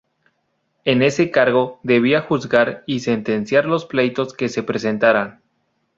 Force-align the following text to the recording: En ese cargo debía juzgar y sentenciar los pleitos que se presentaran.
En 0.83 1.03
ese 1.03 1.29
cargo 1.29 1.79
debía 1.83 2.21
juzgar 2.21 2.83
y 2.87 3.01
sentenciar 3.01 3.65
los 3.65 3.85
pleitos 3.85 4.33
que 4.33 4.49
se 4.49 4.63
presentaran. 4.63 5.41